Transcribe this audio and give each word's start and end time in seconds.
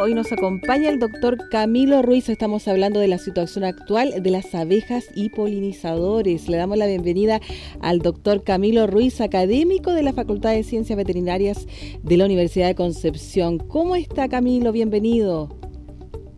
Hoy 0.00 0.14
nos 0.14 0.30
acompaña 0.30 0.90
el 0.90 1.00
doctor 1.00 1.48
Camilo 1.50 2.02
Ruiz. 2.02 2.28
Estamos 2.28 2.68
hablando 2.68 3.00
de 3.00 3.08
la 3.08 3.18
situación 3.18 3.64
actual 3.64 4.22
de 4.22 4.30
las 4.30 4.54
abejas 4.54 5.10
y 5.12 5.30
polinizadores. 5.30 6.48
Le 6.48 6.56
damos 6.56 6.78
la 6.78 6.86
bienvenida 6.86 7.40
al 7.80 7.98
doctor 7.98 8.44
Camilo 8.44 8.86
Ruiz, 8.86 9.20
académico 9.20 9.92
de 9.92 10.04
la 10.04 10.12
Facultad 10.12 10.52
de 10.52 10.62
Ciencias 10.62 10.96
Veterinarias 10.96 11.66
de 12.00 12.16
la 12.16 12.26
Universidad 12.26 12.68
de 12.68 12.76
Concepción. 12.76 13.58
¿Cómo 13.58 13.96
está 13.96 14.28
Camilo? 14.28 14.70
Bienvenido. 14.70 15.48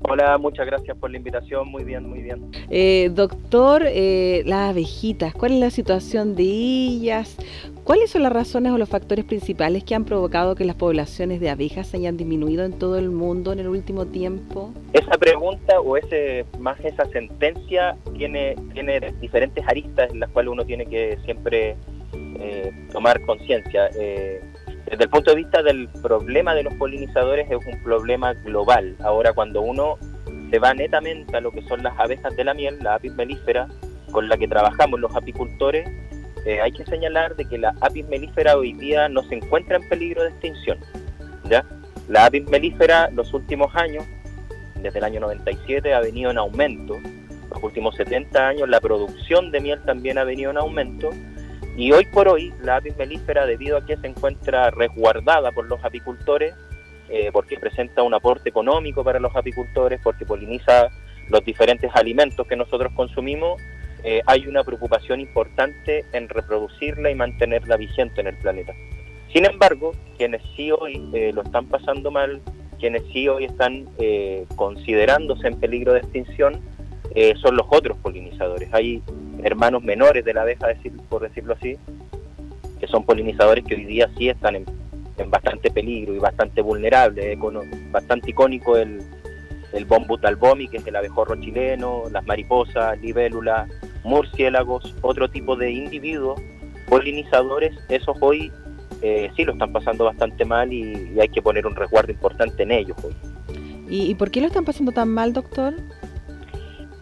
Hola, 0.08 0.38
muchas 0.38 0.64
gracias 0.64 0.96
por 0.96 1.10
la 1.10 1.18
invitación. 1.18 1.68
Muy 1.68 1.84
bien, 1.84 2.08
muy 2.08 2.22
bien. 2.22 2.50
Eh, 2.70 3.10
doctor, 3.14 3.82
eh, 3.86 4.42
las 4.46 4.70
abejitas, 4.70 5.34
¿cuál 5.34 5.52
es 5.52 5.60
la 5.60 5.70
situación 5.70 6.34
de 6.34 6.44
ellas? 6.44 7.36
¿Cuáles 7.90 8.12
son 8.12 8.22
las 8.22 8.32
razones 8.32 8.70
o 8.70 8.78
los 8.78 8.88
factores 8.88 9.24
principales 9.24 9.82
que 9.82 9.96
han 9.96 10.04
provocado 10.04 10.54
que 10.54 10.64
las 10.64 10.76
poblaciones 10.76 11.40
de 11.40 11.50
abejas 11.50 11.92
hayan 11.92 12.16
disminuido 12.16 12.64
en 12.64 12.78
todo 12.78 12.96
el 12.96 13.10
mundo 13.10 13.52
en 13.52 13.58
el 13.58 13.66
último 13.66 14.06
tiempo? 14.06 14.72
Esa 14.92 15.18
pregunta 15.18 15.80
o 15.80 15.96
ese 15.96 16.46
más 16.60 16.78
esa 16.84 17.04
sentencia 17.06 17.96
tiene, 18.16 18.54
tiene 18.74 19.00
diferentes 19.20 19.66
aristas 19.66 20.08
en 20.12 20.20
las 20.20 20.30
cuales 20.30 20.52
uno 20.52 20.64
tiene 20.64 20.86
que 20.86 21.18
siempre 21.24 21.74
eh, 22.38 22.72
tomar 22.92 23.20
conciencia. 23.22 23.88
Eh, 23.98 24.40
desde 24.88 25.02
el 25.02 25.10
punto 25.10 25.32
de 25.32 25.38
vista 25.38 25.60
del 25.60 25.88
problema 26.00 26.54
de 26.54 26.62
los 26.62 26.74
polinizadores 26.74 27.50
es 27.50 27.58
un 27.66 27.82
problema 27.82 28.34
global. 28.34 28.94
Ahora 29.00 29.32
cuando 29.32 29.62
uno 29.62 29.98
se 30.48 30.60
va 30.60 30.74
netamente 30.74 31.36
a 31.36 31.40
lo 31.40 31.50
que 31.50 31.62
son 31.62 31.82
las 31.82 31.98
abejas 31.98 32.36
de 32.36 32.44
la 32.44 32.54
miel, 32.54 32.78
la 32.82 32.94
apis 32.94 33.12
melífera, 33.14 33.66
con 34.12 34.28
la 34.28 34.36
que 34.36 34.46
trabajamos 34.46 35.00
los 35.00 35.16
apicultores, 35.16 35.88
eh, 36.46 36.60
hay 36.60 36.72
que 36.72 36.84
señalar 36.84 37.36
de 37.36 37.44
que 37.44 37.58
la 37.58 37.74
apis 37.80 38.06
melífera 38.08 38.56
hoy 38.56 38.72
día 38.72 39.08
no 39.08 39.22
se 39.24 39.34
encuentra 39.34 39.76
en 39.76 39.88
peligro 39.88 40.22
de 40.22 40.30
extinción. 40.30 40.78
¿ya? 41.44 41.64
La 42.08 42.26
apis 42.26 42.48
melífera 42.48 43.10
los 43.10 43.32
últimos 43.34 43.74
años, 43.76 44.04
desde 44.76 44.98
el 44.98 45.04
año 45.04 45.20
97, 45.20 45.92
ha 45.92 46.00
venido 46.00 46.30
en 46.30 46.38
aumento. 46.38 46.98
Los 47.50 47.62
últimos 47.62 47.96
70 47.96 48.48
años 48.48 48.68
la 48.68 48.80
producción 48.80 49.50
de 49.50 49.60
miel 49.60 49.80
también 49.82 50.18
ha 50.18 50.24
venido 50.24 50.50
en 50.50 50.58
aumento. 50.58 51.10
Y 51.76 51.92
hoy 51.92 52.06
por 52.06 52.28
hoy 52.28 52.52
la 52.62 52.76
apis 52.76 52.96
melífera, 52.96 53.46
debido 53.46 53.76
a 53.76 53.86
que 53.86 53.96
se 53.96 54.06
encuentra 54.06 54.70
resguardada 54.70 55.52
por 55.52 55.66
los 55.66 55.84
apicultores, 55.84 56.54
eh, 57.08 57.30
porque 57.32 57.58
presenta 57.58 58.02
un 58.02 58.14
aporte 58.14 58.48
económico 58.48 59.02
para 59.04 59.18
los 59.18 59.34
apicultores, 59.34 60.00
porque 60.02 60.24
poliniza 60.24 60.88
los 61.28 61.44
diferentes 61.44 61.90
alimentos 61.94 62.46
que 62.46 62.56
nosotros 62.56 62.92
consumimos, 62.94 63.60
eh, 64.04 64.22
hay 64.26 64.46
una 64.46 64.64
preocupación 64.64 65.20
importante 65.20 66.04
en 66.12 66.28
reproducirla 66.28 67.10
y 67.10 67.14
mantenerla 67.14 67.76
vigente 67.76 68.20
en 68.20 68.28
el 68.28 68.36
planeta. 68.36 68.74
Sin 69.32 69.44
embargo, 69.44 69.92
quienes 70.16 70.42
sí 70.56 70.70
hoy 70.72 71.10
eh, 71.12 71.32
lo 71.32 71.42
están 71.42 71.66
pasando 71.66 72.10
mal, 72.10 72.40
quienes 72.78 73.02
sí 73.12 73.28
hoy 73.28 73.44
están 73.44 73.88
eh, 73.98 74.46
considerándose 74.56 75.46
en 75.48 75.60
peligro 75.60 75.92
de 75.92 76.00
extinción, 76.00 76.60
son 77.42 77.56
los 77.56 77.66
otros 77.68 77.98
polinizadores. 77.98 78.72
Hay 78.72 79.02
hermanos 79.42 79.82
menores 79.82 80.24
de 80.24 80.32
la 80.32 80.42
abeja, 80.42 80.68
por 81.08 81.22
decirlo 81.22 81.54
así, 81.54 81.76
que 82.78 82.86
son 82.86 83.04
polinizadores 83.04 83.64
que 83.64 83.74
hoy 83.74 83.84
día 83.84 84.08
sí 84.16 84.28
están 84.28 84.54
en, 84.54 84.64
bastante 85.26 85.72
peligro 85.72 86.14
y 86.14 86.20
bastante 86.20 86.62
vulnerables. 86.62 87.36
bastante 87.90 88.30
icónico 88.30 88.76
el, 88.76 89.02
el 89.72 89.86
que 89.86 90.76
es 90.76 90.86
el 90.86 90.96
abejorro 90.96 91.34
chileno, 91.40 92.04
las 92.12 92.24
mariposas, 92.26 92.96
libélulas, 93.00 93.68
murciélagos, 94.04 94.94
otro 95.02 95.28
tipo 95.30 95.56
de 95.56 95.70
individuos 95.70 96.40
polinizadores, 96.88 97.72
esos 97.88 98.16
hoy 98.20 98.52
eh, 99.02 99.30
sí 99.34 99.44
lo 99.44 99.52
están 99.52 99.72
pasando 99.72 100.04
bastante 100.04 100.44
mal 100.44 100.72
y, 100.72 101.18
hay 101.18 101.28
que 101.28 101.40
poner 101.40 101.66
un 101.66 101.74
resguardo 101.74 102.12
importante 102.12 102.64
en 102.64 102.72
ellos 102.72 102.96
hoy. 103.02 103.14
¿Y, 103.88 104.14
por 104.14 104.30
qué 104.30 104.40
lo 104.40 104.46
están 104.48 104.64
pasando 104.64 104.92
tan 104.92 105.08
mal, 105.08 105.32
doctor? 105.32 105.74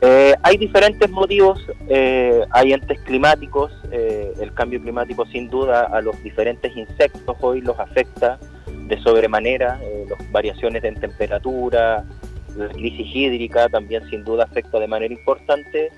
Eh, 0.00 0.32
hay 0.42 0.56
diferentes 0.56 1.10
motivos, 1.10 1.60
eh, 1.88 2.44
hay 2.50 2.72
entes 2.72 3.00
climáticos, 3.00 3.72
el 3.91 4.54
cambio 4.54 4.80
climático 4.80 5.26
sin 5.26 5.50
duda 5.50 5.84
a 5.84 6.00
los 6.00 6.22
diferentes 6.22 6.75
insectos 6.76 7.36
hoy 7.41 7.60
los 7.60 7.78
afecta 7.78 8.38
de 8.86 8.98
sobremanera, 9.03 9.80
las 10.09 10.32
variaciones 10.32 10.84
en 10.84 10.94
temperatura, 10.94 12.04
la 12.56 12.69
crisis 12.69 13.06
hídrica 13.15 13.69
también 13.69 14.09
sin 14.09 14.25
duda 14.25 14.44
afecta 14.44 14.78
de 14.78 14.86
manera 14.86 15.12
importante 15.12 15.91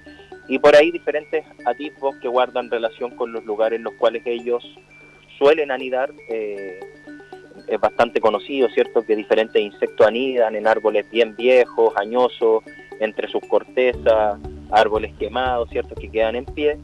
y 0.50 0.58
por 0.58 0.74
ahí 0.74 0.90
diferentes 0.90 1.44
atisbos 1.64 2.16
que 2.16 2.26
guardan 2.26 2.68
relación 2.68 3.12
con 3.12 3.32
los 3.32 3.44
lugares 3.44 3.76
en 3.76 3.84
los 3.84 3.94
cuales 3.94 4.22
ellos 4.26 4.64
suelen 5.38 5.70
anidar. 5.70 6.12
Eh, 6.28 6.80
es 7.68 7.80
bastante 7.80 8.20
conocido, 8.20 8.68
¿cierto?, 8.70 9.06
que 9.06 9.14
diferentes 9.14 9.62
insectos 9.62 10.04
anidan 10.04 10.56
en 10.56 10.66
árboles 10.66 11.08
bien 11.08 11.36
viejos, 11.36 11.94
añosos, 11.96 12.64
entre 12.98 13.28
sus 13.28 13.42
cortezas, 13.46 14.40
árboles 14.72 15.14
quemados, 15.20 15.70
¿cierto?, 15.70 15.94
que 15.94 16.10
quedan 16.10 16.34
en 16.34 16.46
pie. 16.46 16.78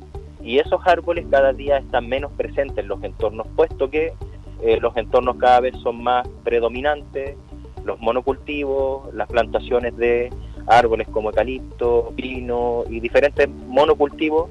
Y 0.45 0.61
esos 0.61 0.81
árboles 0.87 1.27
cada 1.29 1.53
día 1.53 1.79
están 1.79 2.09
menos 2.09 2.31
presentes 2.37 2.79
en 2.79 2.87
los 2.87 3.03
entornos, 3.03 3.49
puesto 3.57 3.91
que 3.91 4.13
eh, 4.63 4.79
los 4.81 4.97
entornos 4.97 5.39
cada 5.39 5.59
vez 5.59 5.75
son 5.83 6.05
más 6.05 6.29
predominantes, 6.45 7.35
los 7.85 7.99
monocultivos, 7.99 9.13
las 9.13 9.27
plantaciones 9.27 9.97
de 9.97 10.31
árboles 10.67 11.09
como 11.09 11.31
eucalipto, 11.31 12.13
pino 12.17 12.85
y 12.89 13.01
diferentes 13.01 13.49
monocultivos 13.49 14.49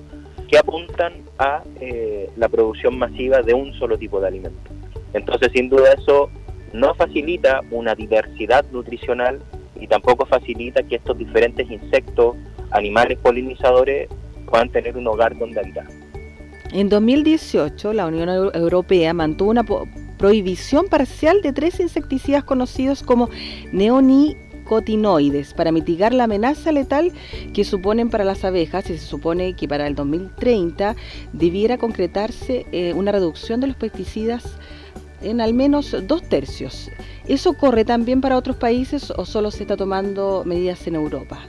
que 0.47 0.57
apuntan 0.57 1.13
a 1.37 1.63
eh, 1.79 2.29
la 2.35 2.49
producción 2.49 2.97
masiva 2.97 3.41
de 3.41 3.53
un 3.53 3.73
solo 3.73 3.97
tipo 3.97 4.19
de 4.19 4.27
alimento. 4.27 4.71
Entonces, 5.13 5.49
sin 5.53 5.69
duda 5.69 5.93
eso 5.93 6.29
no 6.73 6.93
facilita 6.95 7.61
una 7.71 7.95
diversidad 7.95 8.65
nutricional 8.71 9.39
y 9.79 9.87
tampoco 9.87 10.25
facilita 10.25 10.83
que 10.83 10.95
estos 10.95 11.17
diferentes 11.17 11.69
insectos, 11.69 12.35
animales 12.71 13.17
polinizadores 13.19 14.09
puedan 14.45 14.69
tener 14.69 14.97
un 14.97 15.07
hogar 15.07 15.37
donde 15.37 15.59
habitar. 15.59 15.87
En 16.71 16.89
2018, 16.89 17.93
la 17.93 18.05
Unión 18.07 18.29
Europea 18.53 19.13
mantuvo 19.13 19.49
una 19.49 19.65
prohibición 20.17 20.87
parcial 20.87 21.41
de 21.41 21.53
tres 21.53 21.79
insecticidas 21.79 22.43
conocidos 22.43 23.03
como 23.03 23.29
neoni 23.71 24.35
para 25.55 25.71
mitigar 25.71 26.13
la 26.13 26.25
amenaza 26.25 26.71
letal 26.71 27.11
que 27.53 27.63
suponen 27.63 28.09
para 28.09 28.23
las 28.23 28.43
abejas 28.43 28.89
y 28.89 28.97
se 28.97 29.05
supone 29.05 29.53
que 29.53 29.67
para 29.67 29.87
el 29.87 29.95
2030 29.95 30.95
debiera 31.33 31.77
concretarse 31.77 32.65
eh, 32.71 32.93
una 32.93 33.11
reducción 33.11 33.61
de 33.61 33.67
los 33.67 33.75
pesticidas 33.75 34.57
en 35.21 35.41
al 35.41 35.53
menos 35.53 35.95
dos 36.07 36.23
tercios. 36.27 36.91
¿Eso 37.27 37.53
corre 37.53 37.85
también 37.85 38.21
para 38.21 38.37
otros 38.37 38.57
países 38.57 39.11
o 39.11 39.25
solo 39.25 39.51
se 39.51 39.63
está 39.63 39.77
tomando 39.77 40.43
medidas 40.45 40.85
en 40.87 40.95
Europa? 40.95 41.39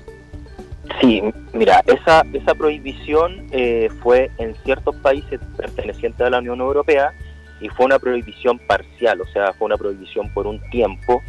Sí, 1.00 1.20
mira, 1.52 1.82
esa, 1.86 2.24
esa 2.32 2.54
prohibición 2.54 3.46
eh, 3.50 3.88
fue 4.02 4.30
en 4.38 4.54
ciertos 4.64 4.94
países 4.96 5.40
pertenecientes 5.56 6.20
a 6.26 6.30
la 6.30 6.38
Unión 6.38 6.60
Europea 6.60 7.12
y 7.60 7.68
fue 7.70 7.86
una 7.86 7.98
prohibición 7.98 8.58
parcial, 8.58 9.20
o 9.20 9.26
sea, 9.26 9.52
fue 9.54 9.66
una 9.66 9.76
prohibición 9.76 10.32
por 10.32 10.46
un 10.46 10.60
tiempo 10.70 11.22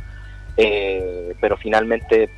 eh, 0.57 1.33
pero 1.39 1.55
finalmente 1.57 2.29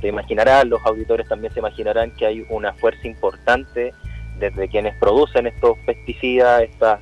se 0.00 0.08
imaginarán, 0.08 0.68
los 0.68 0.84
auditores 0.84 1.28
también 1.28 1.52
se 1.52 1.60
imaginarán 1.60 2.10
que 2.12 2.26
hay 2.26 2.44
una 2.50 2.72
fuerza 2.74 3.06
importante 3.06 3.92
desde 4.38 4.68
quienes 4.68 4.96
producen 4.96 5.46
estos 5.46 5.78
pesticidas, 5.86 6.62
esta 6.62 7.00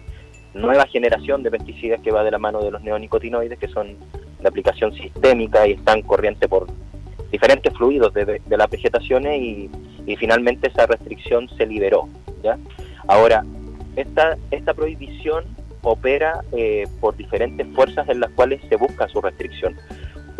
nueva 0.52 0.87
generación 0.87 1.43
de 1.43 1.50
pesticidas 1.50 2.00
que 2.00 2.11
va 2.11 2.25
de 2.25 2.31
la 2.31 2.38
mano 2.38 2.61
de 2.62 2.70
los 2.70 2.82
neonicotinoides, 2.82 3.58
que 3.58 3.69
son 3.69 3.97
de 4.41 4.49
aplicación 4.49 4.93
sistémica 4.93 5.67
y 5.67 5.73
están 5.73 6.02
corrientes 6.02 6.49
por 6.49 6.67
diferentes 7.31 7.73
fluidos 7.75 8.12
de, 8.12 8.41
las 8.49 8.70
vegetaciones 8.70 9.41
y, 9.41 9.70
finalmente 10.19 10.69
esa 10.69 10.87
restricción 10.87 11.49
se 11.56 11.64
liberó. 11.67 12.08
¿ya? 12.43 12.58
Ahora, 13.06 13.44
esta, 13.94 14.37
esta 14.50 14.75
prohibición 14.75 15.44
opera 15.82 16.43
eh, 16.53 16.87
por 17.00 17.17
diferentes 17.17 17.67
fuerzas 17.75 18.08
en 18.08 18.19
las 18.19 18.31
cuales 18.31 18.61
se 18.69 18.75
busca 18.75 19.08
su 19.08 19.20
restricción 19.20 19.76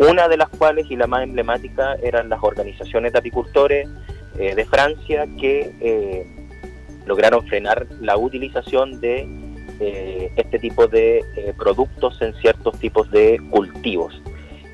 una 0.01 0.27
de 0.27 0.37
las 0.37 0.49
cuales 0.49 0.89
y 0.89 0.95
la 0.95 1.07
más 1.07 1.23
emblemática 1.23 1.95
eran 2.01 2.29
las 2.29 2.41
organizaciones 2.41 3.13
de 3.13 3.19
apicultores 3.19 3.87
eh, 4.39 4.55
de 4.55 4.65
Francia 4.65 5.27
que 5.39 5.71
eh, 5.79 6.25
lograron 7.05 7.45
frenar 7.47 7.85
la 7.99 8.17
utilización 8.17 8.99
de 8.99 9.27
eh, 9.79 10.31
este 10.35 10.57
tipo 10.57 10.87
de 10.87 11.23
productos 11.57 12.21
en 12.21 12.33
ciertos 12.35 12.79
tipos 12.79 13.09
de 13.11 13.39
cultivos. 13.49 14.21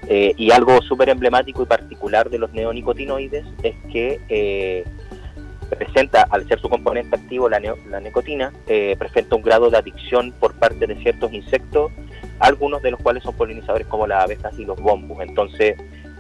Y 0.10 0.52
algo 0.52 0.82
súper 0.82 1.10
emblemático 1.10 1.64
y 1.64 1.66
particular 1.66 2.30
de 2.30 2.38
los 2.38 2.54
neonicotinoides 2.54 3.46
es 3.62 3.76
que 3.92 4.86
presenta, 5.70 6.26
al 6.30 6.48
ser 6.48 6.62
su 6.62 6.70
componente 6.70 7.18
activo, 7.18 7.50
la, 7.50 7.60
la 7.90 8.00
nicotina, 8.00 8.54
presenta 8.98 9.36
un 9.36 9.42
grado 9.42 9.70
de 9.70 9.78
adicción 9.78 10.32
por 10.40 10.54
parte 10.56 10.88
de 10.88 10.96
ciertos 11.02 11.34
insectos, 11.34 11.92
algunos 12.40 12.82
de 12.82 12.92
los 12.92 13.00
cuales 13.00 13.24
son 13.24 13.36
polinizadores 13.36 13.88
como 13.88 14.08
las 14.08 14.24
abejas 14.24 14.58
y 14.60 14.66
los 14.66 14.80
bombos. 14.80 15.20
Entonces, 15.22 15.76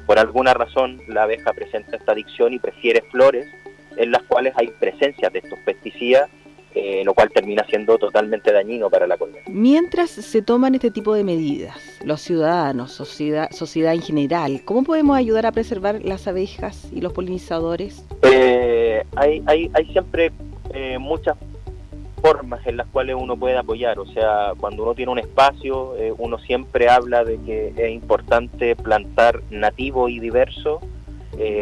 por 0.05 0.19
alguna 0.19 0.53
razón, 0.53 1.01
la 1.07 1.23
abeja 1.23 1.53
presenta 1.53 1.97
esta 1.97 2.13
adicción 2.13 2.53
y 2.53 2.59
prefiere 2.59 3.01
flores 3.11 3.47
en 3.97 4.11
las 4.11 4.23
cuales 4.23 4.53
hay 4.57 4.67
presencia 4.67 5.29
de 5.29 5.39
estos 5.39 5.59
pesticidas 5.59 6.29
eh, 6.79 7.01
lo 7.03 7.15
cual 7.15 7.31
termina 7.31 7.65
siendo 7.67 7.97
totalmente 7.97 8.51
dañino 8.51 8.87
para 8.87 9.07
la 9.07 9.17
colmena. 9.17 9.43
Mientras 9.47 10.11
se 10.11 10.43
toman 10.43 10.75
este 10.75 10.91
tipo 10.91 11.15
de 11.15 11.23
medidas, 11.23 11.75
los 12.03 12.21
ciudadanos, 12.21 12.91
sociedad, 12.91 13.49
sociedad 13.49 13.95
en 13.95 14.01
general, 14.03 14.61
¿cómo 14.63 14.83
podemos 14.83 15.17
ayudar 15.17 15.47
a 15.47 15.51
preservar 15.51 16.03
las 16.03 16.27
abejas 16.27 16.87
y 16.93 17.01
los 17.01 17.13
polinizadores? 17.13 18.05
Eh, 18.21 19.03
hay, 19.15 19.41
hay, 19.47 19.71
hay, 19.73 19.85
siempre 19.87 20.31
eh, 20.71 20.99
muchas 20.99 21.35
formas 22.27 22.65
en 22.67 22.77
las 22.77 22.87
cuales 22.87 23.15
uno 23.17 23.37
puede 23.37 23.57
apoyar, 23.57 23.99
o 23.99 24.05
sea, 24.07 24.53
cuando 24.59 24.83
uno 24.83 24.95
tiene 24.95 25.11
un 25.11 25.19
espacio, 25.19 25.93
uno 26.17 26.37
siempre 26.39 26.89
habla 26.89 27.23
de 27.23 27.39
que 27.41 27.73
es 27.77 27.91
importante 27.91 28.75
plantar 28.75 29.41
nativo 29.49 30.09
y 30.09 30.19
diverso, 30.19 30.81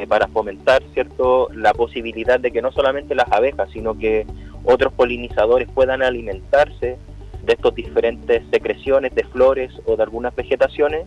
para 0.08 0.28
fomentar 0.30 0.82
cierto 0.94 1.50
la 1.54 1.74
posibilidad 1.74 2.40
de 2.40 2.52
que 2.52 2.62
no 2.62 2.72
solamente 2.72 3.14
las 3.14 3.30
abejas, 3.32 3.70
sino 3.74 3.98
que 3.98 4.26
otros 4.64 4.94
polinizadores 4.94 5.68
puedan 5.70 6.02
alimentarse 6.02 6.98
de 7.46 7.54
estas 7.54 7.76
diferentes 7.76 8.44
secreciones 8.52 9.14
de 9.14 9.24
flores 9.26 9.72
o 9.86 9.96
de 9.96 10.04
algunas 10.04 10.36
vegetaciones. 10.36 11.06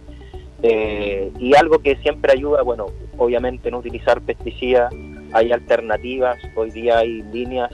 Eh, 0.62 1.30
y 1.38 1.54
algo 1.56 1.78
que 1.78 1.96
siempre 1.96 2.32
ayuda, 2.32 2.62
bueno, 2.62 2.86
obviamente 3.16 3.70
no 3.70 3.78
utilizar 3.78 4.20
pesticidas, 4.20 4.92
hay 5.32 5.52
alternativas, 5.52 6.36
hoy 6.56 6.70
día 6.70 6.98
hay 6.98 7.22
líneas 7.22 7.70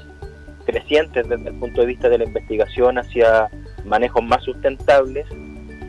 crecientes 0.64 1.28
desde 1.28 1.48
el 1.48 1.54
punto 1.54 1.80
de 1.80 1.86
vista 1.86 2.08
de 2.08 2.18
la 2.18 2.24
investigación 2.24 2.98
hacia 2.98 3.50
manejos 3.84 4.22
más 4.22 4.42
sustentables 4.42 5.26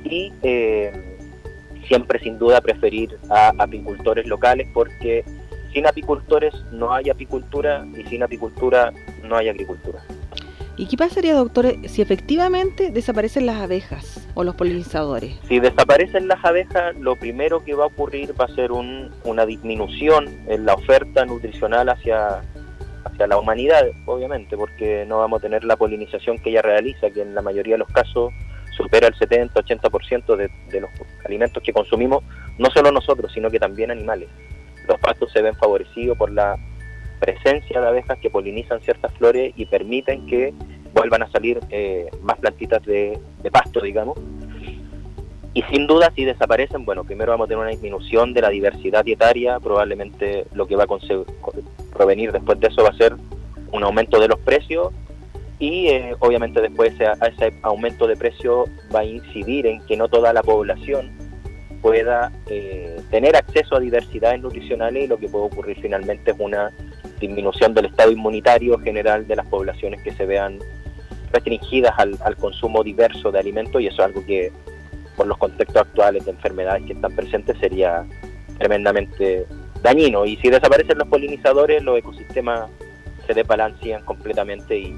y 0.03 0.31
eh, 0.43 0.91
siempre 1.87 2.19
sin 2.19 2.37
duda 2.37 2.61
preferir 2.61 3.17
a 3.29 3.53
apicultores 3.57 4.27
locales 4.27 4.67
porque 4.73 5.23
sin 5.73 5.85
apicultores 5.87 6.53
no 6.71 6.93
hay 6.93 7.09
apicultura 7.09 7.85
y 7.97 8.03
sin 8.07 8.23
apicultura 8.23 8.93
no 9.23 9.35
hay 9.35 9.49
agricultura. 9.49 10.01
¿Y 10.77 10.87
qué 10.87 10.97
pasaría, 10.97 11.35
doctor, 11.35 11.73
si 11.87 12.01
efectivamente 12.01 12.91
desaparecen 12.91 13.45
las 13.45 13.61
abejas 13.61 14.27
o 14.33 14.43
los 14.43 14.55
polinizadores? 14.55 15.37
Si 15.47 15.59
desaparecen 15.59 16.27
las 16.27 16.43
abejas, 16.43 16.95
lo 16.97 17.15
primero 17.15 17.63
que 17.63 17.73
va 17.75 17.85
a 17.85 17.87
ocurrir 17.87 18.33
va 18.39 18.45
a 18.45 18.55
ser 18.55 18.73
una 18.73 19.45
disminución 19.45 20.27
en 20.47 20.65
la 20.65 20.73
oferta 20.73 21.25
nutricional 21.25 21.87
hacia, 21.87 22.41
hacia 23.05 23.27
la 23.27 23.37
humanidad, 23.37 23.85
obviamente, 24.05 24.57
porque 24.57 25.05
no 25.07 25.19
vamos 25.19 25.39
a 25.39 25.41
tener 25.43 25.63
la 25.63 25.77
polinización 25.77 26.37
que 26.37 26.49
ella 26.49 26.61
realiza, 26.61 27.09
que 27.11 27.21
en 27.21 27.33
la 27.33 27.41
mayoría 27.41 27.75
de 27.75 27.79
los 27.79 27.89
casos 27.89 28.33
supera 28.71 29.07
el 29.07 29.13
70-80% 29.13 30.35
de, 30.35 30.49
de 30.69 30.81
los 30.81 30.89
alimentos 31.23 31.63
que 31.63 31.71
consumimos, 31.71 32.23
no 32.57 32.69
solo 32.71 32.91
nosotros, 32.91 33.31
sino 33.31 33.49
que 33.49 33.59
también 33.59 33.91
animales 33.91 34.29
los 34.87 34.99
pastos 34.99 35.31
se 35.31 35.41
ven 35.41 35.55
favorecidos 35.55 36.17
por 36.17 36.31
la 36.31 36.57
presencia 37.19 37.81
de 37.81 37.87
abejas 37.87 38.17
que 38.19 38.29
polinizan 38.29 38.81
ciertas 38.81 39.13
flores 39.13 39.53
y 39.55 39.65
permiten 39.65 40.25
que 40.27 40.53
vuelvan 40.93 41.23
a 41.23 41.31
salir 41.31 41.59
eh, 41.69 42.09
más 42.21 42.37
plantitas 42.39 42.83
de, 42.83 43.19
pasto, 43.51 43.81
digamos. 43.81 44.17
Y 45.53 45.61
sin 45.63 45.87
duda, 45.87 46.11
si 46.15 46.25
desaparecen, 46.25 46.83
bueno, 46.83 47.03
primero 47.03 47.31
vamos 47.31 47.45
a 47.45 47.47
tener 47.47 47.61
una 47.61 47.69
disminución 47.69 48.33
de 48.33 48.41
la 48.41 48.49
diversidad 48.49 49.05
dietaria, 49.05 49.59
probablemente 49.59 50.45
lo 50.53 50.67
que 50.67 50.75
va 50.75 50.83
a 50.83 50.87
provenir 51.95 52.31
después 52.31 52.59
de 52.59 52.67
eso 52.67 52.83
va 52.83 52.89
a 52.89 52.97
ser 52.97 53.15
un 53.71 53.83
aumento 53.83 54.19
de 54.19 54.27
los 54.27 54.39
precios 54.39 54.93
y 55.57 55.87
eh, 55.87 56.15
obviamente 56.19 56.61
después 56.61 56.93
ese, 56.93 57.05
ese 57.25 57.57
aumento 57.63 58.07
de 58.07 58.15
precio 58.15 58.65
va 58.93 58.99
a 58.99 59.05
incidir 59.05 59.65
en 59.67 59.85
que 59.85 59.95
no 59.95 60.07
toda 60.07 60.33
la 60.33 60.43
población 60.43 61.11
pueda 61.85 62.31
eh, 62.47 62.99
tener 63.11 63.35
acceso 63.35 63.75
a 63.75 63.79
diversidades 63.79 64.41
nutricionales 64.41 65.03
y 65.03 65.07
lo 65.07 65.17
que 65.17 65.29
puede 65.29 65.45
ocurrir 65.45 65.77
finalmente 65.79 66.31
es 66.31 66.37
una 66.39 66.71
disminución 67.19 67.75
del 67.75 67.85
estado 67.85 68.11
inmunitario 68.11 68.79
general 68.79 69.27
de 69.27 69.35
las 69.35 69.45
poblaciones 69.45 70.01
que 70.01 70.11
se 70.11 70.25
vean 70.25 70.57
restringidas 71.31 71.93
al, 71.97 72.35
consumo 72.37 72.83
diverso 72.83 73.31
de 73.31 73.37
alimentos 73.37 73.79
y 73.81 73.85
eso 73.85 74.01
es 74.01 74.07
algo 74.07 74.25
que 74.25 74.51
por 75.15 75.27
los 75.27 75.37
contextos 75.37 75.83
actuales 75.83 76.25
de 76.25 76.31
enfermedades 76.31 76.85
que 76.85 76.93
están 76.93 77.15
presentes 77.15 77.55
sería 77.59 78.03
tremendamente 78.57 79.45
dañino 79.85 80.25
y 80.25 80.35
si 80.37 80.49
desaparecen 80.49 80.97
los 80.97 81.07
polinizadores 81.07 81.81
los 81.83 81.97
ecosistemas 81.97 82.69
se 83.25 83.33
desbalancean 83.33 84.03
completamente 84.03 84.77
y, 84.77 84.93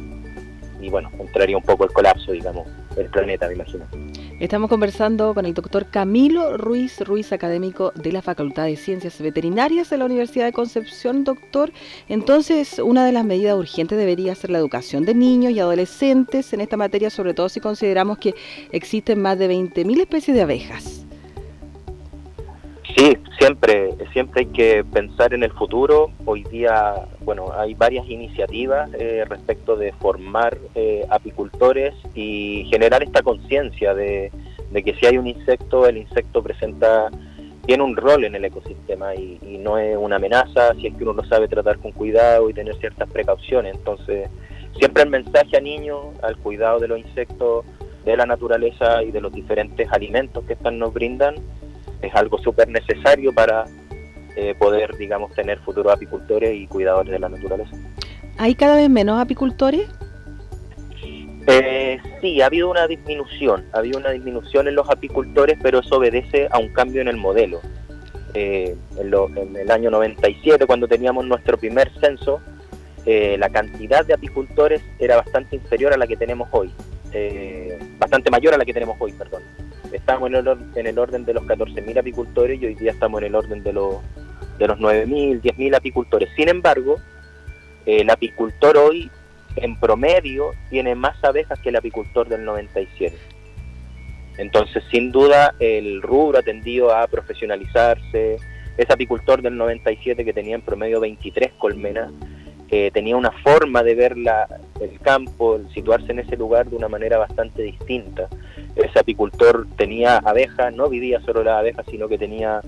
y 0.81 0.89
bueno, 0.89 1.11
entraría 1.19 1.57
un 1.57 1.63
poco 1.63 1.83
el 1.83 1.91
colapso 1.91 2.31
digamos 2.31 2.67
del 2.95 3.09
planeta 3.09 3.47
me 3.47 3.53
imagino. 3.53 3.85
Estamos 4.39 4.69
conversando 4.69 5.33
con 5.33 5.47
el 5.47 5.55
doctor 5.55 5.87
Camilo 5.89 6.57
Ruiz 6.57 7.01
Ruiz, 7.01 7.31
académico 7.33 7.91
de 7.95 8.11
la 8.11 8.21
Facultad 8.21 8.65
de 8.65 8.75
Ciencias 8.75 9.19
Veterinarias 9.19 9.89
de 9.89 9.97
la 9.97 10.05
Universidad 10.05 10.45
de 10.45 10.53
Concepción. 10.53 11.23
Doctor, 11.23 11.71
entonces 12.07 12.77
una 12.77 13.03
de 13.03 13.13
las 13.13 13.25
medidas 13.25 13.57
urgentes 13.57 13.97
debería 13.97 14.35
ser 14.35 14.51
la 14.51 14.59
educación 14.59 15.05
de 15.05 15.15
niños 15.15 15.53
y 15.53 15.59
adolescentes 15.59 16.53
en 16.53 16.61
esta 16.61 16.77
materia, 16.77 17.09
sobre 17.09 17.33
todo 17.33 17.49
si 17.49 17.59
consideramos 17.59 18.19
que 18.19 18.35
existen 18.71 19.21
más 19.23 19.39
de 19.39 19.49
20.000 19.49 20.01
especies 20.01 20.35
de 20.35 20.43
abejas. 20.43 21.06
Siempre, 23.39 23.93
siempre 24.13 24.41
hay 24.41 24.45
que 24.47 24.83
pensar 24.83 25.33
en 25.33 25.43
el 25.43 25.51
futuro. 25.51 26.11
Hoy 26.25 26.43
día, 26.45 26.95
bueno, 27.21 27.51
hay 27.55 27.75
varias 27.75 28.09
iniciativas 28.09 28.89
eh, 28.97 29.25
respecto 29.29 29.75
de 29.75 29.91
formar 29.93 30.57
eh, 30.73 31.05
apicultores 31.09 31.93
y 32.15 32.65
generar 32.71 33.03
esta 33.03 33.21
conciencia 33.21 33.93
de, 33.93 34.31
que 34.73 34.95
si 34.95 35.05
hay 35.05 35.19
un 35.19 35.27
insecto, 35.27 35.85
el 35.85 35.97
insecto 35.97 36.41
presenta 36.41 37.09
tiene 37.67 37.83
un 37.83 37.97
rol 37.97 38.23
en 38.23 38.33
el 38.33 38.45
ecosistema 38.45 39.13
y, 39.13 39.37
y, 39.45 39.57
no 39.57 39.77
es 39.77 39.97
una 39.97 40.15
amenaza 40.15 40.73
si 40.75 40.87
es 40.87 40.95
que 40.95 41.03
uno 41.03 41.11
lo 41.11 41.25
sabe 41.25 41.49
tratar 41.49 41.77
con 41.79 41.91
cuidado 41.91 42.49
y 42.49 42.53
tener 42.53 42.75
ciertas 42.77 43.09
precauciones. 43.09 43.75
Entonces, 43.75 44.29
siempre 44.79 45.03
el 45.03 45.09
mensaje 45.09 45.57
a 45.57 45.59
niños 45.59 45.99
al 46.23 46.37
cuidado 46.37 46.79
de 46.79 46.87
los 46.87 46.97
insectos, 46.97 47.65
de 48.05 48.15
la 48.15 48.25
naturaleza 48.25 49.03
y 49.03 49.11
de 49.11 49.19
los 49.19 49.33
diferentes 49.33 49.91
alimentos 49.91 50.45
que 50.45 50.53
están 50.53 50.79
nos 50.79 50.93
brindan 50.93 51.35
es 52.01 52.13
algo 52.15 52.37
súper 52.37 52.67
necesario 52.69 53.33
para 53.33 53.65
eh, 54.35 54.55
poder, 54.57 54.95
digamos, 54.97 55.33
tener 55.33 55.59
futuros 55.59 55.93
apicultores 55.93 56.55
y 56.55 56.67
cuidadores 56.67 57.11
de 57.11 57.19
la 57.19 57.29
naturaleza. 57.29 57.75
¿Hay 58.37 58.55
cada 58.55 58.75
vez 58.75 58.89
menos 58.89 59.19
apicultores? 59.19 59.87
Eh, 61.49 61.97
sí, 62.19 62.41
ha 62.41 62.47
habido 62.47 62.69
una 62.69 62.87
disminución, 62.87 63.65
ha 63.71 63.77
habido 63.77 63.99
una 63.99 64.11
disminución 64.11 64.67
en 64.67 64.75
los 64.75 64.89
apicultores, 64.89 65.57
pero 65.63 65.79
eso 65.79 65.95
obedece 65.95 66.49
a 66.51 66.59
un 66.59 66.67
cambio 66.73 67.01
en 67.01 67.07
el 67.07 67.15
modelo. 67.15 67.61
Eh, 68.33 68.75
en, 68.97 69.55
el 69.55 69.71
año 69.71 69.89
97, 69.89 70.65
cuando 70.65 70.89
teníamos 70.89 71.25
nuestro 71.25 71.57
primer 71.57 71.89
censo, 72.01 72.41
eh, 73.05 73.37
la 73.39 73.49
cantidad 73.49 74.05
de 74.05 74.13
apicultores 74.13 74.81
era 74.99 75.15
bastante 75.15 75.55
inferior 75.55 75.93
a 75.93 75.97
la 75.97 76.05
que 76.05 76.17
tenemos 76.17 76.49
hoy, 76.51 76.69
bastante 77.97 78.29
mayor 78.29 78.53
a 78.53 78.57
la 78.57 78.65
que 78.65 78.73
tenemos 78.73 78.97
hoy, 78.99 79.13
perdón. 79.13 79.41
El, 79.91 80.57
en 80.75 80.87
el 80.87 80.99
orden 80.99 81.25
de 81.25 81.33
los 81.33 81.43
14.000 81.43 81.99
apicultores 81.99 82.61
y 82.61 82.65
hoy 82.65 82.75
día 82.75 82.91
estamos 82.91 83.21
en 83.21 83.27
el 83.27 83.35
orden 83.35 83.63
de 83.63 83.73
los, 83.73 83.95
de 84.57 84.67
los 84.67 84.77
9.000, 84.77 85.41
10.000 85.41 85.75
apicultores. 85.75 86.29
Sin 86.35 86.49
embargo, 86.49 86.97
el 87.85 88.09
apicultor 88.09 88.77
hoy 88.77 89.09
en 89.55 89.79
promedio 89.79 90.51
tiene 90.69 90.95
más 90.95 91.23
abejas 91.23 91.59
que 91.59 91.69
el 91.69 91.77
apicultor 91.77 92.27
del 92.27 92.43
97. 92.45 93.17
Entonces, 94.37 94.83
sin 94.91 95.11
duda, 95.11 95.55
el 95.59 96.01
rubro 96.01 96.39
ha 96.39 96.43
tendido 96.43 96.95
a 96.95 97.07
profesionalizarse. 97.07 98.37
Ese 98.77 98.93
apicultor 98.93 99.41
del 99.41 99.57
97 99.57 100.23
que 100.23 100.33
tenía 100.33 100.55
en 100.55 100.61
promedio 100.61 100.99
23 100.99 101.53
colmenas, 101.57 102.11
que 102.67 102.91
tenía 102.91 103.15
una 103.15 103.31
forma 103.31 103.83
de 103.83 103.95
ver 103.95 104.17
la, 104.17 104.47
el 104.81 104.99
campo, 104.99 105.59
situarse 105.73 106.11
en 106.11 106.19
ese 106.19 106.35
lugar 106.35 106.69
de 106.69 106.75
una 106.75 106.87
manera 106.87 107.17
bastante 107.17 107.61
distinta 107.61 108.27
ese 108.77 108.99
apicultor 108.99 109.67
tenía 109.75 110.17
abejas, 110.17 110.73
no 110.73 110.89
vivía 110.89 111.19
solo 111.21 111.43
las 111.43 111.57
abejas, 111.57 111.85
sino 111.89 112.07
que 112.07 112.17
tenía 112.17 112.61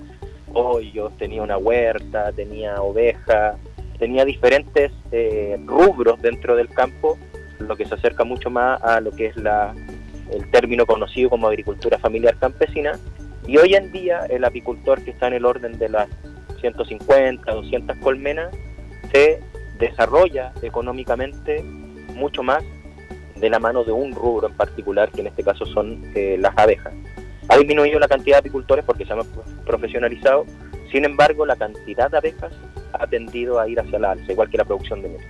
hoyos, 0.52 1.16
tenía 1.18 1.42
una 1.42 1.56
huerta, 1.56 2.32
tenía 2.32 2.82
ovejas, 2.82 3.56
tenía 3.98 4.24
diferentes 4.24 4.92
eh, 5.12 5.58
rubros 5.64 6.20
dentro 6.20 6.56
del 6.56 6.68
campo, 6.68 7.18
lo 7.58 7.76
que 7.76 7.84
se 7.84 7.94
acerca 7.94 8.24
mucho 8.24 8.50
más 8.50 8.82
a 8.82 9.00
lo 9.00 9.12
que 9.12 9.26
es 9.26 9.36
la, 9.36 9.74
el 10.32 10.50
término 10.50 10.86
conocido 10.86 11.30
como 11.30 11.46
agricultura 11.46 11.98
familiar 11.98 12.36
campesina. 12.38 12.92
Y 13.46 13.56
hoy 13.58 13.74
en 13.74 13.92
día 13.92 14.26
el 14.28 14.44
apicultor 14.44 15.02
que 15.02 15.10
está 15.10 15.28
en 15.28 15.34
el 15.34 15.44
orden 15.44 15.78
de 15.78 15.88
las 15.88 16.08
150, 16.60 17.52
200 17.52 17.96
colmenas, 17.98 18.50
se 19.12 19.40
desarrolla 19.80 20.52
económicamente 20.62 21.64
mucho 22.14 22.42
más 22.42 22.62
de 23.36 23.50
la 23.50 23.58
mano 23.58 23.82
de 23.82 23.92
un 23.92 24.12
rubro 24.12 24.48
en 24.48 24.54
particular, 24.54 25.10
que 25.10 25.22
en 25.22 25.28
este 25.28 25.42
caso 25.42 25.64
son 25.66 26.12
eh, 26.14 26.36
las 26.38 26.56
abejas. 26.56 26.92
ha 27.48 27.56
disminuido 27.56 27.98
la 27.98 28.06
cantidad 28.06 28.36
de 28.36 28.40
apicultores 28.40 28.84
porque 28.84 29.04
se 29.04 29.12
han 29.12 29.20
profesionalizado, 29.64 30.44
sin 30.92 31.04
embargo 31.04 31.46
la 31.46 31.56
cantidad 31.56 32.10
de 32.10 32.18
abejas 32.18 32.52
ha 32.92 33.06
tendido 33.06 33.58
a 33.58 33.68
ir 33.68 33.80
hacia 33.80 33.98
la 33.98 34.12
alza, 34.12 34.30
igual 34.30 34.50
que 34.50 34.58
la 34.58 34.64
producción 34.64 35.02
de 35.02 35.08
miel. 35.08 35.22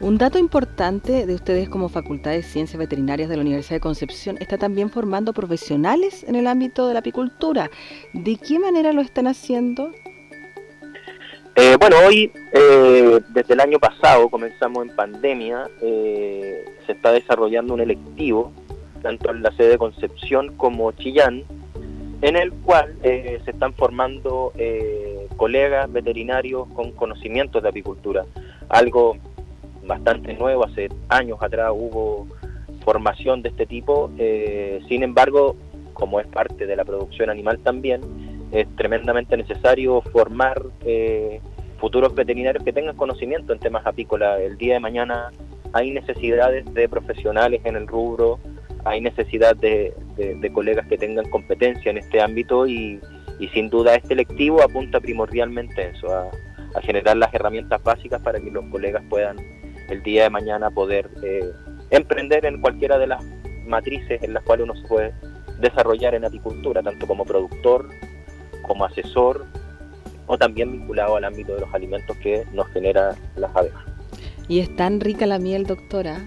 Un 0.00 0.16
dato 0.16 0.38
importante 0.38 1.26
de 1.26 1.34
ustedes 1.34 1.68
como 1.68 1.90
Facultad 1.90 2.30
de 2.30 2.42
Ciencias 2.42 2.78
Veterinarias 2.78 3.28
de 3.28 3.36
la 3.36 3.42
Universidad 3.42 3.76
de 3.76 3.80
Concepción 3.80 4.38
está 4.40 4.56
también 4.56 4.88
formando 4.88 5.34
profesionales 5.34 6.24
en 6.26 6.36
el 6.36 6.46
ámbito 6.46 6.88
de 6.88 6.94
la 6.94 7.00
apicultura. 7.00 7.70
¿De 8.14 8.36
qué 8.36 8.58
manera 8.58 8.94
lo 8.94 9.02
están 9.02 9.26
haciendo? 9.26 9.92
Eh, 11.62 11.76
bueno, 11.78 11.96
hoy, 12.06 12.32
eh, 12.54 13.20
desde 13.34 13.52
el 13.52 13.60
año 13.60 13.78
pasado, 13.78 14.30
comenzamos 14.30 14.82
en 14.82 14.96
pandemia, 14.96 15.68
eh, 15.82 16.64
se 16.86 16.92
está 16.92 17.12
desarrollando 17.12 17.74
un 17.74 17.82
electivo, 17.82 18.50
tanto 19.02 19.30
en 19.30 19.42
la 19.42 19.52
sede 19.52 19.72
de 19.72 19.76
Concepción 19.76 20.56
como 20.56 20.90
Chillán, 20.92 21.44
en 22.22 22.36
el 22.36 22.50
cual 22.50 22.96
se 23.02 23.42
están 23.46 23.74
formando 23.74 24.54
colegas 25.36 25.92
veterinarios 25.92 26.66
con 26.68 26.92
conocimientos 26.92 27.62
de 27.62 27.68
apicultura, 27.68 28.24
algo 28.70 29.18
bastante 29.84 30.32
nuevo, 30.32 30.64
hace 30.64 30.88
años 31.10 31.42
atrás 31.42 31.72
hubo 31.74 32.26
formación 32.84 33.42
de 33.42 33.50
este 33.50 33.66
tipo, 33.66 34.10
sin 34.88 35.02
embargo, 35.02 35.56
como 35.92 36.20
es 36.20 36.26
parte 36.26 36.64
de 36.64 36.76
la 36.76 36.86
producción 36.86 37.28
animal 37.28 37.58
también, 37.58 38.00
es 38.52 38.66
tremendamente 38.76 39.36
necesario 39.36 40.00
formar 40.12 40.60
eh, 40.84 41.40
futuros 41.80 42.14
veterinarios 42.14 42.62
que 42.62 42.72
tengan 42.72 42.96
conocimiento 42.96 43.52
en 43.52 43.58
temas 43.58 43.86
apícolas. 43.86 44.40
El 44.40 44.58
día 44.58 44.74
de 44.74 44.80
mañana 44.80 45.30
hay 45.72 45.90
necesidades 45.90 46.72
de 46.74 46.88
profesionales 46.88 47.60
en 47.64 47.76
el 47.76 47.86
rubro, 47.86 48.38
hay 48.84 49.00
necesidad 49.00 49.56
de, 49.56 49.94
colegas 50.52 50.86
que 50.86 50.98
tengan 50.98 51.28
competencia 51.30 51.90
en 51.90 51.98
este 51.98 52.20
ámbito 52.20 52.66
y, 52.66 53.00
sin 53.54 53.70
duda 53.70 53.94
este 53.94 54.14
lectivo 54.14 54.62
apunta 54.62 55.00
primordialmente 55.00 55.88
eso, 55.88 56.14
a, 56.14 56.30
a 56.74 56.80
generar 56.82 57.16
las 57.16 57.32
herramientas 57.32 57.82
básicas 57.82 58.20
para 58.20 58.38
que 58.38 58.50
los 58.50 58.66
colegas 58.66 59.02
puedan 59.08 59.38
el 59.88 60.02
día 60.02 60.24
de 60.24 60.30
mañana 60.30 60.70
poder 60.70 61.10
eh, 61.22 61.50
emprender 61.90 62.44
en 62.44 62.60
cualquiera 62.60 62.98
de 62.98 63.06
las 63.06 63.24
matrices 63.66 64.22
en 64.22 64.34
las 64.34 64.42
cuales 64.44 64.64
uno 64.64 64.76
se 64.76 64.86
puede 64.86 65.14
desarrollar 65.58 66.14
en 66.14 66.24
apicultura, 66.24 66.82
tanto 66.82 67.06
como 67.06 67.24
productor, 67.24 67.88
como 68.62 68.84
asesor 68.84 69.46
o 70.30 70.38
también 70.38 70.70
vinculado 70.70 71.16
al 71.16 71.24
ámbito 71.24 71.54
de 71.56 71.60
los 71.62 71.74
alimentos 71.74 72.16
que 72.18 72.44
nos 72.52 72.68
genera 72.68 73.16
las 73.34 73.54
abejas. 73.56 73.82
¿Y 74.46 74.60
es 74.60 74.74
tan 74.76 75.00
rica 75.00 75.26
la 75.26 75.40
miel, 75.40 75.66
doctora? 75.66 76.20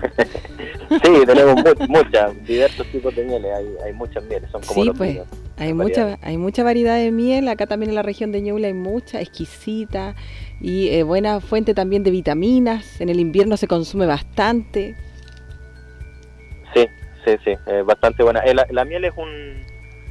sí, 0.88 1.26
tenemos 1.26 1.62
muchas, 1.86 2.46
diversos 2.46 2.86
tipos 2.86 3.14
de 3.14 3.24
mieles, 3.24 3.52
hay, 3.54 3.66
hay 3.84 3.92
muchas 3.92 4.24
mieles, 4.24 4.50
son 4.50 4.62
como 4.62 4.84
sí, 4.84 4.90
pues, 4.96 5.20
hay 5.58 5.74
mucha, 5.74 6.18
hay 6.22 6.38
mucha 6.38 6.64
variedad 6.64 6.96
de 6.96 7.10
miel, 7.10 7.48
acá 7.48 7.66
también 7.66 7.90
en 7.90 7.96
la 7.96 8.02
región 8.02 8.32
de 8.32 8.40
Ñuble 8.40 8.68
hay 8.68 8.74
mucha, 8.74 9.20
exquisita 9.20 10.14
y 10.62 10.88
eh, 10.88 11.02
buena 11.02 11.40
fuente 11.40 11.74
también 11.74 12.04
de 12.04 12.12
vitaminas, 12.12 13.02
en 13.02 13.10
el 13.10 13.20
invierno 13.20 13.58
se 13.58 13.68
consume 13.68 14.06
bastante. 14.06 14.96
Sí, 16.74 16.86
sí, 17.26 17.32
sí, 17.44 17.52
bastante 17.84 18.22
buena. 18.22 18.40
Eh, 18.40 18.54
la, 18.54 18.84
miel 18.86 19.04
es 19.04 19.12
un, 19.14 19.62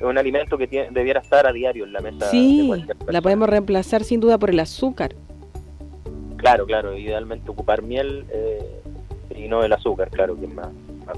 un 0.09 0.17
alimento 0.17 0.57
que 0.57 0.67
tiene, 0.67 0.89
debiera 0.91 1.19
estar 1.19 1.47
a 1.47 1.51
diario 1.51 1.85
en 1.85 1.93
la 1.93 2.01
mesa. 2.01 2.29
Sí, 2.29 2.71
la 3.07 3.21
podemos 3.21 3.50
reemplazar 3.50 4.03
sin 4.03 4.19
duda 4.19 4.38
por 4.38 4.50
el 4.50 4.59
azúcar. 4.59 5.15
Claro, 6.38 6.65
claro, 6.65 6.97
idealmente 6.97 7.50
ocupar 7.50 7.81
miel 7.81 8.25
eh, 8.31 8.81
y 9.35 9.47
no 9.47 9.63
el 9.63 9.74
azúcar, 9.74 10.09
claro, 10.09 10.38
que 10.38 10.45
es 10.45 10.53
más, 10.53 10.69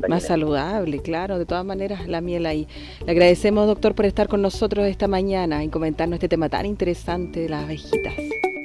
más 0.07 0.23
saludable, 0.23 0.99
claro, 0.99 1.37
de 1.37 1.45
todas 1.45 1.65
maneras 1.65 2.07
la 2.07 2.21
miel 2.21 2.45
ahí. 2.45 2.67
Le 3.05 3.11
agradecemos, 3.11 3.67
doctor, 3.67 3.95
por 3.95 4.05
estar 4.05 4.27
con 4.27 4.41
nosotros 4.41 4.85
esta 4.85 5.07
mañana 5.07 5.63
y 5.63 5.69
comentarnos 5.69 6.15
este 6.17 6.29
tema 6.29 6.49
tan 6.49 6.65
interesante 6.65 7.41
de 7.41 7.49
las 7.49 7.63
abejitas. 7.63 8.13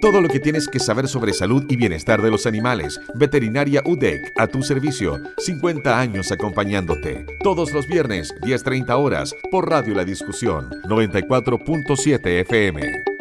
Todo 0.03 0.21
lo 0.21 0.29
que 0.29 0.41
tienes 0.41 0.67
que 0.67 0.81
saber 0.81 1.07
sobre 1.07 1.33
salud 1.33 1.65
y 1.69 1.77
bienestar 1.77 2.21
de 2.21 2.31
los 2.33 2.47
animales. 2.47 3.01
Veterinaria 3.15 3.85
UDEC, 3.87 4.33
a 4.37 4.49
tu 4.49 4.65
servicio. 4.65 5.21
50 5.39 5.97
años 5.97 6.33
acompañándote. 6.33 7.25
Todos 7.41 7.73
los 7.73 7.87
viernes, 7.87 8.35
10.30 8.41 8.91
horas, 8.99 9.33
por 9.53 9.71
Radio 9.71 9.95
La 9.95 10.05
Discusión, 10.05 10.71
94.7 10.89 12.41
FM. 12.41 13.12